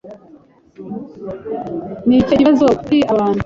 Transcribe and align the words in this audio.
Ni 2.05 2.15
ikihe 2.21 2.39
kibazo 2.39 2.65
kuri 2.83 2.99
aba 3.11 3.19
bantu? 3.21 3.39